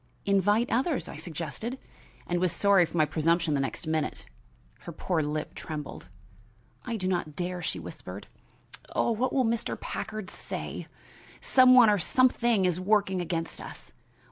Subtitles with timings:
[0.25, 1.77] "Invite others," I suggested,
[2.25, 4.25] and was sorry for my presumption the next minute.
[4.79, 6.07] Her poor lip trembled.
[6.83, 8.25] "I do not dare," she whispered.
[8.95, 9.79] "Oh, what will Mr.
[9.79, 10.87] Packard say!
[11.39, 13.91] Some one or something is working against us.